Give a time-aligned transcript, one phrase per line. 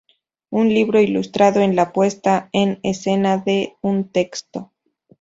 [0.49, 4.71] Un libro ilustrado es la puesta en escena de un texto.